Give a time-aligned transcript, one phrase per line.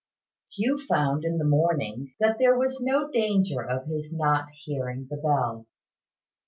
[0.51, 5.17] Hugh found, in the morning, that there was no danger of his not hearing the
[5.17, 5.67] bell.